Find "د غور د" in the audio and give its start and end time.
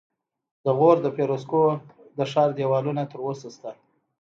0.65-1.07